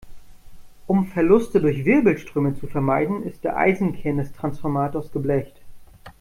Um 0.87 1.05
Verluste 1.05 1.61
durch 1.61 1.85
Wirbelströme 1.85 2.55
zu 2.59 2.65
vermeiden, 2.65 3.21
ist 3.21 3.43
der 3.43 3.55
Eisenkern 3.57 4.17
des 4.17 4.33
Transformators 4.33 5.11
geblecht. 5.11 5.61